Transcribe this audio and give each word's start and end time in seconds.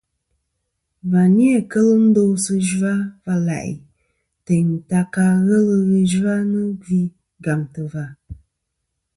Và 1.11 1.21
ni-a 1.35 1.59
kel 1.71 1.89
ndo 2.07 2.23
sɨ 2.43 2.53
zhwa 2.69 2.93
va 3.23 3.33
la'i 3.47 3.73
teyn 4.45 4.67
ta 4.89 4.99
ka 5.13 5.25
ghelɨ 5.47 5.75
ghɨ 5.89 5.97
zhwanɨ 6.11 6.59
gvi 6.81 6.99
gàmtɨ̀ 7.43 7.85
và. 7.93 8.05